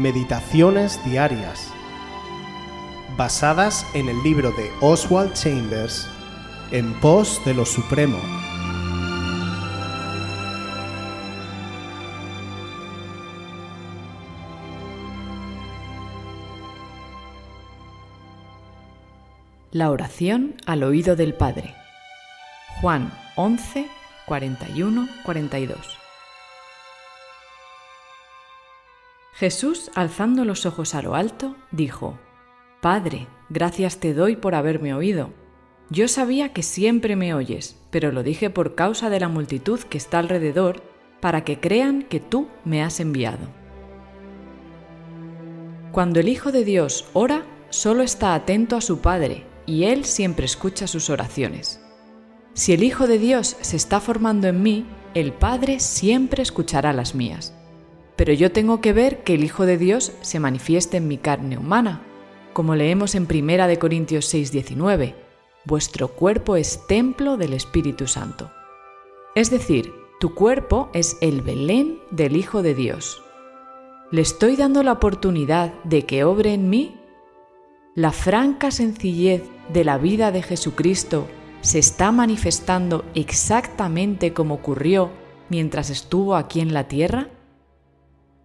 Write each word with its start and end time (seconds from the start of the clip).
Meditaciones 0.00 0.98
Diarias, 1.04 1.70
basadas 3.18 3.86
en 3.92 4.08
el 4.08 4.22
libro 4.22 4.50
de 4.52 4.72
Oswald 4.80 5.34
Chambers, 5.34 6.08
En 6.70 6.98
pos 7.00 7.38
de 7.44 7.52
lo 7.52 7.66
Supremo. 7.66 8.16
La 19.70 19.90
oración 19.90 20.54
al 20.64 20.82
oído 20.82 21.14
del 21.14 21.34
Padre. 21.34 21.74
Juan 22.80 23.12
11, 23.36 23.86
41, 24.24 25.08
42. 25.26 25.99
Jesús, 29.40 29.90
alzando 29.94 30.44
los 30.44 30.66
ojos 30.66 30.94
a 30.94 31.00
lo 31.00 31.14
alto, 31.14 31.56
dijo, 31.70 32.18
Padre, 32.82 33.26
gracias 33.48 33.96
te 33.96 34.12
doy 34.12 34.36
por 34.36 34.54
haberme 34.54 34.92
oído. 34.92 35.30
Yo 35.88 36.08
sabía 36.08 36.52
que 36.52 36.62
siempre 36.62 37.16
me 37.16 37.32
oyes, 37.32 37.80
pero 37.90 38.12
lo 38.12 38.22
dije 38.22 38.50
por 38.50 38.74
causa 38.74 39.08
de 39.08 39.18
la 39.18 39.28
multitud 39.28 39.80
que 39.80 39.96
está 39.96 40.18
alrededor, 40.18 40.82
para 41.22 41.42
que 41.42 41.58
crean 41.58 42.02
que 42.02 42.20
tú 42.20 42.48
me 42.66 42.82
has 42.82 43.00
enviado. 43.00 43.48
Cuando 45.90 46.20
el 46.20 46.28
Hijo 46.28 46.52
de 46.52 46.66
Dios 46.66 47.06
ora, 47.14 47.46
solo 47.70 48.02
está 48.02 48.34
atento 48.34 48.76
a 48.76 48.82
su 48.82 49.00
Padre, 49.00 49.46
y 49.64 49.84
Él 49.84 50.04
siempre 50.04 50.44
escucha 50.44 50.86
sus 50.86 51.08
oraciones. 51.08 51.80
Si 52.52 52.74
el 52.74 52.82
Hijo 52.82 53.06
de 53.06 53.18
Dios 53.18 53.56
se 53.62 53.76
está 53.76 54.00
formando 54.00 54.48
en 54.48 54.62
mí, 54.62 54.84
el 55.14 55.32
Padre 55.32 55.80
siempre 55.80 56.42
escuchará 56.42 56.92
las 56.92 57.14
mías 57.14 57.54
pero 58.20 58.34
yo 58.34 58.52
tengo 58.52 58.82
que 58.82 58.92
ver 58.92 59.24
que 59.24 59.32
el 59.32 59.44
Hijo 59.44 59.64
de 59.64 59.78
Dios 59.78 60.12
se 60.20 60.40
manifieste 60.40 60.98
en 60.98 61.08
mi 61.08 61.16
carne 61.16 61.56
humana, 61.56 62.02
como 62.52 62.74
leemos 62.74 63.14
en 63.14 63.26
1 63.26 63.66
de 63.66 63.78
Corintios 63.78 64.26
6:19, 64.26 65.14
vuestro 65.64 66.08
cuerpo 66.08 66.56
es 66.56 66.86
templo 66.86 67.38
del 67.38 67.54
Espíritu 67.54 68.06
Santo. 68.06 68.50
Es 69.34 69.48
decir, 69.50 69.94
tu 70.20 70.34
cuerpo 70.34 70.90
es 70.92 71.16
el 71.22 71.40
Belén 71.40 71.98
del 72.10 72.36
Hijo 72.36 72.60
de 72.60 72.74
Dios. 72.74 73.22
¿Le 74.10 74.20
estoy 74.20 74.54
dando 74.54 74.82
la 74.82 74.92
oportunidad 74.92 75.72
de 75.84 76.04
que 76.04 76.22
obre 76.22 76.52
en 76.52 76.68
mí? 76.68 77.00
La 77.94 78.12
franca 78.12 78.70
sencillez 78.70 79.44
de 79.72 79.82
la 79.82 79.96
vida 79.96 80.30
de 80.30 80.42
Jesucristo 80.42 81.26
se 81.62 81.78
está 81.78 82.12
manifestando 82.12 83.02
exactamente 83.14 84.34
como 84.34 84.56
ocurrió 84.56 85.08
mientras 85.48 85.88
estuvo 85.88 86.36
aquí 86.36 86.60
en 86.60 86.74
la 86.74 86.86
tierra? 86.86 87.30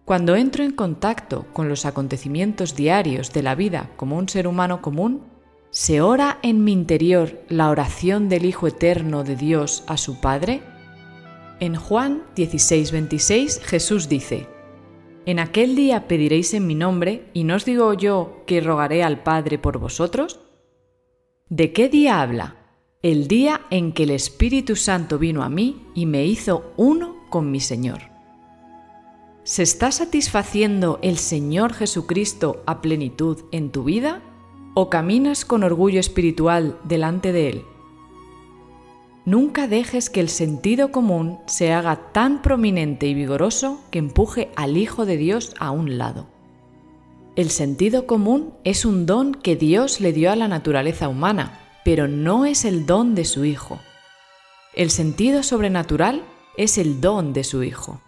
Cuando 0.06 0.36
entro 0.36 0.62
en 0.62 0.70
contacto 0.70 1.46
con 1.52 1.68
los 1.68 1.84
acontecimientos 1.84 2.76
diarios 2.76 3.32
de 3.32 3.42
la 3.42 3.56
vida 3.56 3.90
como 3.96 4.16
un 4.16 4.28
ser 4.28 4.46
humano 4.46 4.80
común, 4.80 5.24
¿se 5.70 6.00
ora 6.00 6.38
en 6.44 6.62
mi 6.62 6.72
interior 6.72 7.42
la 7.48 7.70
oración 7.70 8.28
del 8.28 8.44
Hijo 8.44 8.68
Eterno 8.68 9.24
de 9.24 9.34
Dios 9.34 9.82
a 9.88 9.96
su 9.96 10.20
Padre? 10.20 10.62
En 11.58 11.74
Juan 11.74 12.22
16:26 12.36 13.60
Jesús 13.62 14.08
dice, 14.08 14.46
En 15.24 15.40
aquel 15.40 15.74
día 15.74 16.06
pediréis 16.06 16.54
en 16.54 16.68
mi 16.68 16.76
nombre, 16.76 17.28
y 17.32 17.42
no 17.42 17.56
os 17.56 17.64
digo 17.64 17.92
yo 17.92 18.44
que 18.46 18.60
rogaré 18.60 19.02
al 19.02 19.24
Padre 19.24 19.58
por 19.58 19.78
vosotros. 19.78 20.38
¿De 21.48 21.72
qué 21.72 21.88
día 21.88 22.22
habla? 22.22 22.54
El 23.02 23.26
día 23.26 23.62
en 23.70 23.90
que 23.92 24.04
el 24.04 24.10
Espíritu 24.10 24.76
Santo 24.76 25.18
vino 25.18 25.42
a 25.42 25.48
mí 25.48 25.84
y 25.96 26.06
me 26.06 26.24
hizo 26.24 26.72
uno 26.76 27.26
con 27.28 27.50
mi 27.50 27.58
Señor. 27.58 28.15
¿Se 29.46 29.62
está 29.62 29.92
satisfaciendo 29.92 30.98
el 31.02 31.18
Señor 31.18 31.72
Jesucristo 31.72 32.64
a 32.66 32.82
plenitud 32.82 33.44
en 33.52 33.70
tu 33.70 33.84
vida 33.84 34.20
o 34.74 34.90
caminas 34.90 35.44
con 35.44 35.62
orgullo 35.62 36.00
espiritual 36.00 36.76
delante 36.82 37.30
de 37.30 37.50
Él? 37.50 37.64
Nunca 39.24 39.68
dejes 39.68 40.10
que 40.10 40.18
el 40.18 40.30
sentido 40.30 40.90
común 40.90 41.38
se 41.46 41.72
haga 41.72 42.10
tan 42.10 42.42
prominente 42.42 43.06
y 43.06 43.14
vigoroso 43.14 43.80
que 43.92 44.00
empuje 44.00 44.50
al 44.56 44.76
Hijo 44.76 45.06
de 45.06 45.16
Dios 45.16 45.54
a 45.60 45.70
un 45.70 45.96
lado. 45.96 46.26
El 47.36 47.50
sentido 47.50 48.04
común 48.08 48.52
es 48.64 48.84
un 48.84 49.06
don 49.06 49.32
que 49.32 49.54
Dios 49.54 50.00
le 50.00 50.12
dio 50.12 50.32
a 50.32 50.36
la 50.36 50.48
naturaleza 50.48 51.06
humana, 51.06 51.60
pero 51.84 52.08
no 52.08 52.46
es 52.46 52.64
el 52.64 52.84
don 52.84 53.14
de 53.14 53.24
su 53.24 53.44
Hijo. 53.44 53.78
El 54.74 54.90
sentido 54.90 55.44
sobrenatural 55.44 56.24
es 56.56 56.78
el 56.78 57.00
don 57.00 57.32
de 57.32 57.44
su 57.44 57.62
Hijo. 57.62 58.00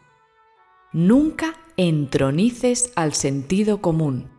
Nunca 0.92 1.54
entronices 1.76 2.92
al 2.96 3.12
sentido 3.12 3.82
común. 3.82 4.30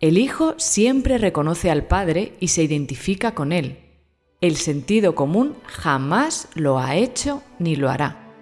El 0.00 0.16
Hijo 0.16 0.54
siempre 0.56 1.18
reconoce 1.18 1.70
al 1.70 1.86
Padre 1.86 2.32
y 2.40 2.48
se 2.48 2.62
identifica 2.62 3.34
con 3.34 3.52
Él. 3.52 3.78
El 4.40 4.56
sentido 4.56 5.14
común 5.14 5.54
jamás 5.66 6.48
lo 6.54 6.78
ha 6.78 6.96
hecho 6.96 7.42
ni 7.58 7.76
lo 7.76 7.90
hará. 7.90 8.32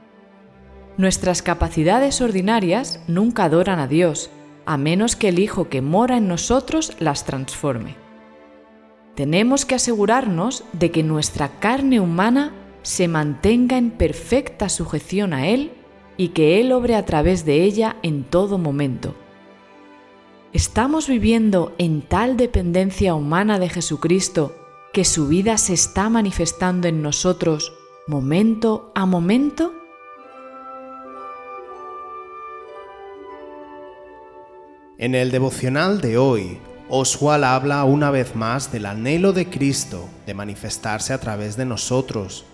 Nuestras 0.96 1.42
capacidades 1.42 2.20
ordinarias 2.20 3.00
nunca 3.08 3.44
adoran 3.44 3.80
a 3.80 3.88
Dios, 3.88 4.30
a 4.64 4.76
menos 4.76 5.16
que 5.16 5.28
el 5.30 5.40
Hijo 5.40 5.68
que 5.68 5.82
mora 5.82 6.18
en 6.18 6.28
nosotros 6.28 6.94
las 7.00 7.24
transforme. 7.24 7.96
Tenemos 9.16 9.64
que 9.64 9.74
asegurarnos 9.74 10.62
de 10.72 10.92
que 10.92 11.02
nuestra 11.02 11.58
carne 11.58 11.98
humana 11.98 12.52
se 12.82 13.08
mantenga 13.08 13.76
en 13.76 13.90
perfecta 13.90 14.68
sujeción 14.68 15.32
a 15.32 15.48
Él 15.48 15.72
y 16.18 16.30
que 16.30 16.60
Él 16.60 16.72
obre 16.72 16.96
a 16.96 17.06
través 17.06 17.46
de 17.46 17.62
ella 17.62 17.96
en 18.02 18.24
todo 18.24 18.58
momento. 18.58 19.14
¿Estamos 20.52 21.08
viviendo 21.08 21.74
en 21.78 22.02
tal 22.02 22.36
dependencia 22.36 23.14
humana 23.14 23.58
de 23.58 23.70
Jesucristo 23.70 24.56
que 24.92 25.04
su 25.04 25.28
vida 25.28 25.56
se 25.56 25.74
está 25.74 26.10
manifestando 26.10 26.88
en 26.88 27.00
nosotros 27.02 27.72
momento 28.08 28.90
a 28.94 29.06
momento? 29.06 29.72
En 34.98 35.14
el 35.14 35.30
devocional 35.30 36.00
de 36.00 36.18
hoy, 36.18 36.58
Oswald 36.88 37.44
habla 37.44 37.84
una 37.84 38.10
vez 38.10 38.34
más 38.34 38.72
del 38.72 38.86
anhelo 38.86 39.32
de 39.32 39.48
Cristo 39.48 40.08
de 40.26 40.34
manifestarse 40.34 41.12
a 41.12 41.20
través 41.20 41.56
de 41.56 41.66
nosotros 41.66 42.44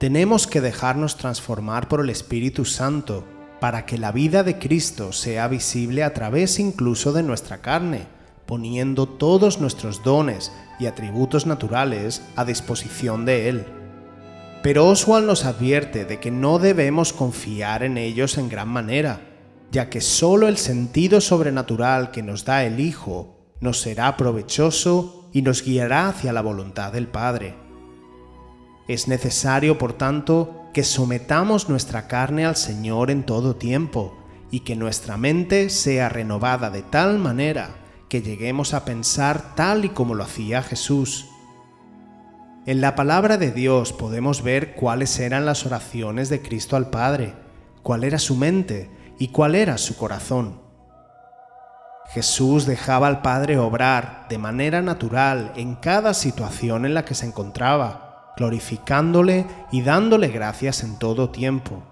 tenemos 0.00 0.46
que 0.46 0.62
dejarnos 0.62 1.18
transformar 1.18 1.86
por 1.86 2.00
el 2.00 2.08
Espíritu 2.08 2.64
Santo 2.64 3.22
para 3.60 3.84
que 3.84 3.98
la 3.98 4.12
vida 4.12 4.42
de 4.42 4.58
Cristo 4.58 5.12
sea 5.12 5.46
visible 5.46 6.04
a 6.04 6.14
través 6.14 6.58
incluso 6.58 7.12
de 7.12 7.22
nuestra 7.22 7.58
carne, 7.58 8.06
poniendo 8.46 9.06
todos 9.06 9.60
nuestros 9.60 10.02
dones 10.02 10.52
y 10.78 10.86
atributos 10.86 11.44
naturales 11.44 12.22
a 12.34 12.46
disposición 12.46 13.26
de 13.26 13.50
Él. 13.50 13.66
Pero 14.62 14.88
Oswald 14.88 15.26
nos 15.26 15.44
advierte 15.44 16.06
de 16.06 16.18
que 16.18 16.30
no 16.30 16.58
debemos 16.58 17.12
confiar 17.12 17.82
en 17.82 17.98
ellos 17.98 18.38
en 18.38 18.48
gran 18.48 18.68
manera, 18.68 19.20
ya 19.70 19.90
que 19.90 20.00
solo 20.00 20.48
el 20.48 20.56
sentido 20.56 21.20
sobrenatural 21.20 22.10
que 22.10 22.22
nos 22.22 22.46
da 22.46 22.64
el 22.64 22.80
Hijo 22.80 23.36
nos 23.60 23.82
será 23.82 24.16
provechoso 24.16 25.28
y 25.34 25.42
nos 25.42 25.62
guiará 25.62 26.08
hacia 26.08 26.32
la 26.32 26.40
voluntad 26.40 26.90
del 26.90 27.06
Padre. 27.06 27.69
Es 28.90 29.06
necesario, 29.06 29.78
por 29.78 29.92
tanto, 29.92 30.68
que 30.74 30.82
sometamos 30.82 31.68
nuestra 31.68 32.08
carne 32.08 32.44
al 32.44 32.56
Señor 32.56 33.12
en 33.12 33.22
todo 33.22 33.54
tiempo 33.54 34.18
y 34.50 34.60
que 34.60 34.74
nuestra 34.74 35.16
mente 35.16 35.70
sea 35.70 36.08
renovada 36.08 36.70
de 36.70 36.82
tal 36.82 37.20
manera 37.20 37.76
que 38.08 38.20
lleguemos 38.20 38.74
a 38.74 38.84
pensar 38.84 39.54
tal 39.54 39.84
y 39.84 39.90
como 39.90 40.16
lo 40.16 40.24
hacía 40.24 40.64
Jesús. 40.64 41.28
En 42.66 42.80
la 42.80 42.96
palabra 42.96 43.36
de 43.36 43.52
Dios 43.52 43.92
podemos 43.92 44.42
ver 44.42 44.74
cuáles 44.74 45.20
eran 45.20 45.46
las 45.46 45.64
oraciones 45.66 46.28
de 46.28 46.42
Cristo 46.42 46.74
al 46.74 46.90
Padre, 46.90 47.36
cuál 47.84 48.02
era 48.02 48.18
su 48.18 48.34
mente 48.34 48.90
y 49.20 49.28
cuál 49.28 49.54
era 49.54 49.78
su 49.78 49.96
corazón. 49.96 50.62
Jesús 52.08 52.66
dejaba 52.66 53.06
al 53.06 53.22
Padre 53.22 53.56
obrar 53.56 54.26
de 54.28 54.38
manera 54.38 54.82
natural 54.82 55.52
en 55.54 55.76
cada 55.76 56.12
situación 56.12 56.86
en 56.86 56.94
la 56.94 57.04
que 57.04 57.14
se 57.14 57.26
encontraba 57.26 58.09
glorificándole 58.36 59.46
y 59.70 59.82
dándole 59.82 60.28
gracias 60.28 60.82
en 60.82 60.98
todo 60.98 61.30
tiempo. 61.30 61.82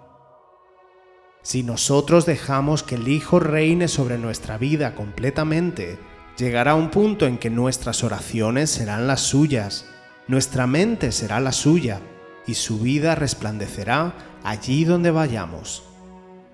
Si 1.43 1.63
nosotros 1.63 2.27
dejamos 2.27 2.83
que 2.83 2.97
el 2.97 3.09
Hijo 3.09 3.41
reine 3.41 3.89
sobre 3.89 4.19
nuestra 4.19 4.59
vida 4.59 4.95
completamente, 4.95 5.99
llegará 6.37 6.75
un 6.75 6.91
punto 6.91 7.27
en 7.27 7.39
que 7.39 7.51
nuestras 7.51 8.05
oraciones 8.05 8.71
serán 8.71 9.07
las 9.07 9.21
suyas, 9.21 9.87
nuestra 10.27 10.67
mente 10.67 11.11
será 11.13 11.41
la 11.41 11.53
suya, 11.53 12.01
y 12.47 12.55
su 12.55 12.81
vida 12.81 13.15
resplandecerá 13.15 14.15
allí 14.43 14.85
donde 14.85 15.11
vayamos. 15.11 15.85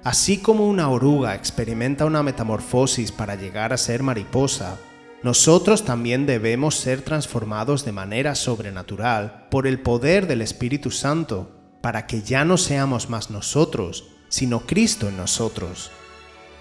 Así 0.02 0.38
como 0.38 0.68
una 0.68 0.90
oruga 0.90 1.34
experimenta 1.34 2.04
una 2.04 2.22
metamorfosis 2.22 3.10
para 3.10 3.36
llegar 3.36 3.72
a 3.72 3.78
ser 3.78 4.02
mariposa, 4.02 4.76
nosotros 5.24 5.86
también 5.86 6.26
debemos 6.26 6.74
ser 6.74 7.00
transformados 7.00 7.86
de 7.86 7.92
manera 7.92 8.34
sobrenatural 8.34 9.46
por 9.50 9.66
el 9.66 9.80
poder 9.80 10.26
del 10.26 10.42
Espíritu 10.42 10.90
Santo, 10.90 11.50
para 11.80 12.06
que 12.06 12.20
ya 12.20 12.44
no 12.44 12.58
seamos 12.58 13.08
más 13.08 13.30
nosotros, 13.30 14.04
sino 14.28 14.60
Cristo 14.60 15.08
en 15.08 15.16
nosotros. 15.16 15.90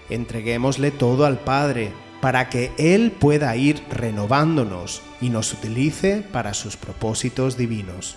Entreguémosle 0.08 0.90
todo 0.92 1.26
al 1.26 1.40
Padre 1.40 1.92
para 2.22 2.48
que 2.48 2.72
Él 2.78 3.12
pueda 3.12 3.54
ir 3.54 3.82
renovándonos 3.90 5.02
y 5.20 5.28
nos 5.28 5.52
utilice 5.52 6.22
para 6.32 6.54
sus 6.54 6.78
propósitos 6.78 7.58
divinos. 7.58 8.16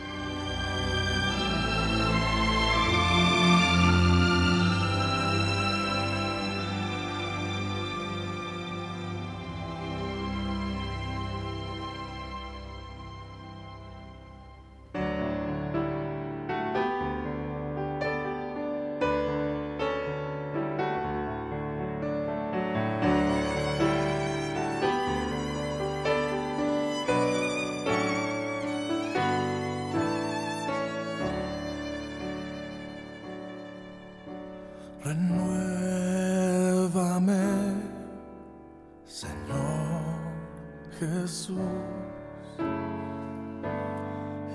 Jesús, 41.01 41.57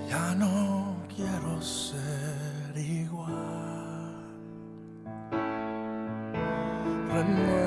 ya 0.09 0.33
no 0.35 0.95
quiero 1.13 1.61
ser 1.61 2.77
igual. 2.77 3.27
Renuévame, 7.11 7.66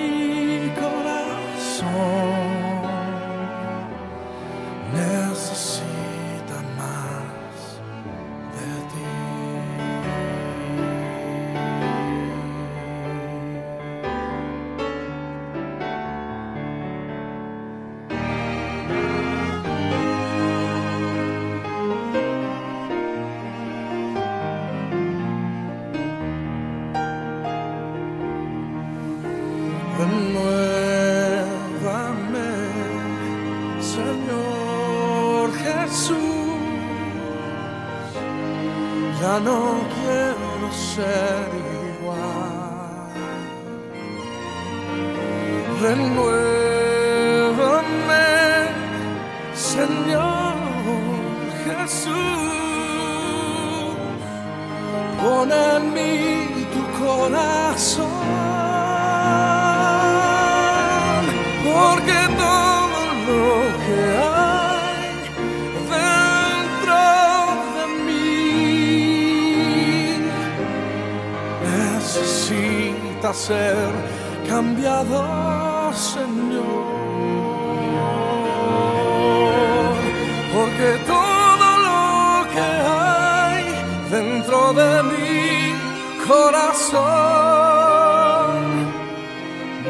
ser 41.01 41.49
igual. 41.89 43.09
Renuévame, 45.81 46.37
Señor 49.71 50.55
Jesús. 51.63 52.13
Pon 55.19 55.49
en 55.69 55.83
mí 55.95 56.15
tu 56.73 56.83
corazón. 57.01 58.21
Porque 61.65 62.19
todo 62.39 62.60
ser 73.33 73.85
cambiado, 74.49 75.93
Señor. 75.93 76.89
Porque 80.53 80.89
todo 81.05 81.67
lo 81.87 82.49
que 82.53 82.59
hay 82.59 83.63
dentro 84.09 84.73
de 84.73 85.03
mi 85.03 85.75
corazón 86.27 87.01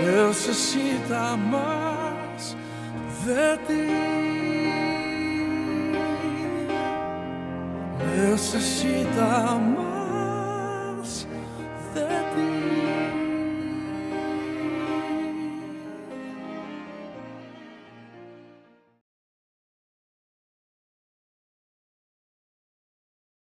necesita 0.05 1.37
más 1.37 2.55
de 3.25 3.57
ti. 3.67 3.87
Necesita 8.13 9.57
más 9.57 9.90